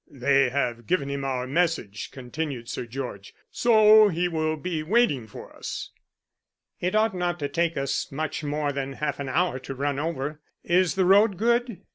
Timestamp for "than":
8.71-8.93